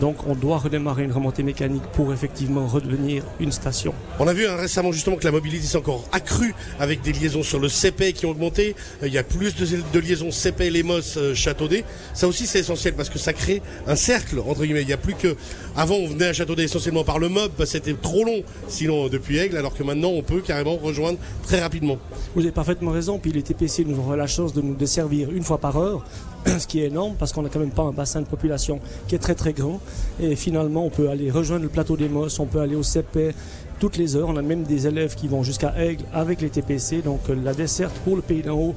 Donc 0.00 0.26
on 0.26 0.34
doit 0.34 0.58
redémarrer 0.58 1.04
une 1.04 1.12
remontée 1.12 1.42
mécanique 1.42 1.82
pour 1.92 2.12
effectivement 2.12 2.66
redevenir 2.66 3.24
une 3.40 3.52
station. 3.52 3.92
On 4.18 4.26
a 4.26 4.32
vu 4.32 4.46
hein, 4.46 4.56
récemment 4.56 4.90
justement 4.90 5.16
que 5.16 5.24
la 5.24 5.32
mobilité 5.32 5.66
s'est 5.66 5.76
encore 5.76 6.04
accrue 6.12 6.54
avec 6.80 7.02
des 7.02 7.12
liaisons 7.12 7.42
sur 7.42 7.58
le 7.58 7.68
CP 7.68 8.12
qui 8.14 8.24
ont 8.26 8.30
augmenté. 8.30 8.74
Euh, 9.02 9.08
Il 9.08 9.12
y 9.12 9.18
a 9.18 9.22
plus 9.24 9.54
de, 9.54 9.66
de 9.92 9.98
liaisons 9.98 10.30
CP 10.30 10.70
Lemos 10.70 11.16
euh, 11.18 11.34
Châteaudet. 11.34 11.84
Ça 12.14 12.26
aussi 12.26 12.46
c'est 12.46 12.60
essentiel 12.60 12.94
parce 12.94 13.10
que 13.10 13.18
ça 13.18 13.32
crée 13.32 13.60
un 13.86 13.96
cercle 13.96 14.40
entre 14.40 14.64
guillemets. 14.64 14.82
Il 14.82 14.86
n'y 14.86 14.92
a 14.92 14.98
plus 14.98 15.14
que 15.14 15.36
avant 15.76 15.96
on 15.96 16.06
venait 16.06 16.26
à 16.28 16.32
Châteaudet 16.32 16.64
essentiellement 16.64 17.04
par 17.04 17.18
le 17.18 17.28
mob, 17.28 17.50
parce 17.56 17.70
que 17.70 17.78
c'était 17.78 17.94
trop 17.94 18.24
long 18.24 18.42
sinon 18.68 19.06
euh, 19.06 19.08
depuis 19.08 19.38
Aigle, 19.38 19.56
alors 19.56 19.74
que 19.74 19.82
maintenant 19.82 20.10
on 20.10 20.22
peut 20.22 20.40
carrément 20.40 20.76
rejoindre 20.76 21.18
très 21.42 21.60
rapidement. 21.60 21.98
Vous 22.34 22.40
avez 22.42 22.52
parfaitement 22.52 22.90
raison, 22.92 23.18
puis 23.18 23.32
les 23.32 23.42
TPC 23.42 23.84
nous 23.84 23.98
auront 23.98 24.12
la 24.12 24.26
chance 24.26 24.52
de 24.54 24.62
nous 24.62 24.74
desservir 24.74 25.30
une 25.30 25.42
fois 25.42 25.58
par 25.58 25.76
heure, 25.76 26.04
ce 26.58 26.66
qui 26.66 26.80
est 26.80 26.86
énorme 26.86 27.14
parce 27.18 27.32
qu'on 27.32 27.42
n'a 27.42 27.48
quand 27.48 27.60
même 27.60 27.70
pas 27.70 27.82
un 27.82 27.92
bassin 27.92 28.20
de 28.20 28.26
population 28.26 28.80
qui 29.08 29.14
est 29.14 29.18
très 29.18 29.34
très 29.34 29.52
grand. 29.52 29.80
Et 30.20 30.36
finalement, 30.36 30.84
on 30.84 30.90
peut 30.90 31.08
aller 31.08 31.30
rejoindre 31.30 31.62
le 31.62 31.68
plateau 31.68 31.96
des 31.96 32.08
Mosses, 32.08 32.38
on 32.38 32.46
peut 32.46 32.60
aller 32.60 32.76
au 32.76 32.82
CP 32.82 33.34
toutes 33.78 33.96
les 33.96 34.14
heures. 34.16 34.28
On 34.28 34.36
a 34.36 34.42
même 34.42 34.62
des 34.62 34.86
élèves 34.86 35.14
qui 35.14 35.28
vont 35.28 35.42
jusqu'à 35.42 35.74
Aigle 35.76 36.04
avec 36.12 36.40
les 36.40 36.50
TPC. 36.50 37.02
Donc 37.02 37.20
euh, 37.28 37.34
la 37.34 37.52
desserte 37.54 37.94
pour 38.04 38.16
le 38.16 38.22
pays 38.22 38.42
d'en 38.42 38.56
haut 38.56 38.74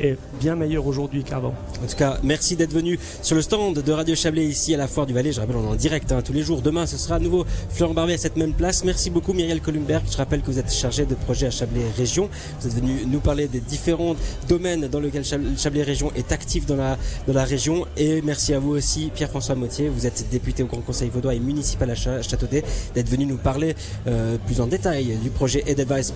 est 0.00 0.16
bien 0.40 0.56
meilleure 0.56 0.86
aujourd'hui 0.86 1.24
qu'avant. 1.24 1.54
En 1.82 1.86
tout 1.86 1.96
cas, 1.96 2.18
merci 2.22 2.56
d'être 2.56 2.72
venu 2.72 2.98
sur 3.22 3.36
le 3.36 3.42
stand 3.42 3.78
de 3.82 3.92
Radio 3.92 4.14
Chablais 4.14 4.44
ici 4.44 4.74
à 4.74 4.76
la 4.76 4.86
Foire 4.88 5.06
du 5.06 5.12
Valais. 5.12 5.32
Je 5.32 5.40
rappelle, 5.40 5.56
on 5.56 5.64
est 5.64 5.72
en 5.72 5.74
direct 5.74 6.10
hein, 6.12 6.22
tous 6.22 6.32
les 6.32 6.42
jours. 6.42 6.62
Demain, 6.62 6.86
ce 6.86 6.96
sera 6.96 7.16
à 7.16 7.18
nouveau 7.18 7.44
Florent 7.70 7.94
Barbier 7.94 8.14
à 8.14 8.18
cette 8.18 8.36
même 8.36 8.52
place. 8.52 8.84
Merci 8.84 9.10
beaucoup 9.10 9.32
Myriel 9.32 9.60
Columberg. 9.60 10.02
Je 10.10 10.16
rappelle 10.16 10.40
que 10.40 10.46
vous 10.50 10.58
êtes 10.58 10.72
chargé 10.72 11.04
de 11.06 11.14
projet 11.14 11.46
à 11.46 11.50
Chablais 11.50 11.82
Région. 11.96 12.28
Vous 12.60 12.66
êtes 12.66 12.74
venu 12.74 12.92
nous 13.06 13.20
parler 13.20 13.48
des 13.48 13.60
différents 13.60 14.16
domaines 14.48 14.88
dans 14.88 15.00
lesquels 15.00 15.22
Chab- 15.24 15.58
Chablais 15.58 15.82
Région 15.82 16.10
est 16.16 16.32
actif 16.32 16.66
dans 16.66 16.76
la, 16.76 16.96
dans 17.26 17.34
la 17.34 17.44
région. 17.44 17.86
Et 17.96 18.22
merci 18.22 18.54
à 18.54 18.58
vous 18.58 18.70
aussi, 18.70 19.10
Pierre-François 19.14 19.54
Mottier. 19.54 19.88
Vous 19.88 20.06
êtes 20.06 20.24
député 20.30 20.62
au 20.62 20.66
Grand 20.66 20.80
Conseil 20.80 21.10
Vaudois 21.10 21.34
et 21.34 21.40
municipal 21.40 21.90
à 21.90 21.94
Châteaudet, 21.94 22.64
d'être 22.94 23.08
venu 23.08 23.26
nous 23.26 23.36
parler 23.36 23.74
euh, 24.06 24.36
plus 24.46 24.60
en 24.60 24.66
détail 24.66 25.16
du 25.22 25.30
projet 25.30 25.62
Edelweiss 25.66 26.12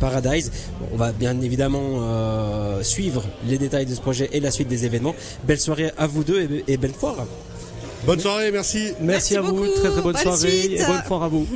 Paradise. 0.00 0.50
On 0.92 0.96
va 0.96 1.12
bien 1.12 1.40
évidemment 1.40 1.80
euh, 2.00 2.82
suivre 2.82 3.13
les 3.46 3.58
détails 3.58 3.86
de 3.86 3.94
ce 3.94 4.00
projet 4.00 4.28
et 4.32 4.40
la 4.40 4.50
suite 4.50 4.68
des 4.68 4.84
événements. 4.84 5.14
Belle 5.44 5.60
soirée 5.60 5.90
à 5.98 6.06
vous 6.06 6.24
deux 6.24 6.40
et, 6.40 6.64
et 6.72 6.76
belle 6.76 6.92
foire. 6.92 7.26
Bonne 8.06 8.20
soirée, 8.20 8.50
merci. 8.50 8.88
Merci, 9.00 9.34
Merci 9.34 9.36
à 9.36 9.40
vous, 9.40 9.66
très 9.66 9.90
très 9.90 10.02
bonne, 10.02 10.12
Bonne 10.12 10.16
soirée 10.22 10.50
suite. 10.60 10.72
et 10.80 10.84
bonne 10.86 11.02
foire 11.06 11.22
à 11.22 11.28
vous. 11.28 11.46